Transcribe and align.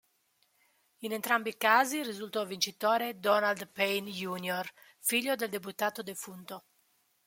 In 1.03 1.11
entrambi 1.13 1.49
i 1.49 1.57
casi 1.57 2.01
risultò 2.01 2.43
vincitore 2.43 3.19
Donald 3.19 3.67
Payne, 3.69 4.09
Jr., 4.09 4.67
figlio 4.97 5.35
del 5.35 5.49
deputato 5.51 6.01
defunto. 6.01 6.65